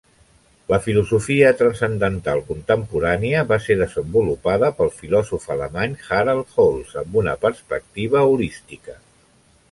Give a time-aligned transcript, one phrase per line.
[0.71, 8.23] La filosofia transcendental contemporània va ser desenvolupada pel filòsof alemany Harald Holz amb una perspectiva
[8.31, 8.97] holística.